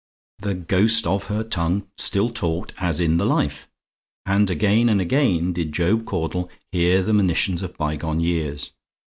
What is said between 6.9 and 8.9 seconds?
the monitions of bygone years.